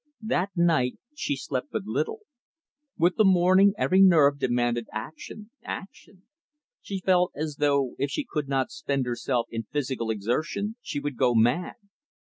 [0.23, 2.21] That night, she slept but little.
[2.97, 6.23] With the morning, every nerve demanded action, action.
[6.81, 11.17] She felt as though if she could not spend herself in physical exertion she would
[11.17, 11.75] go mad.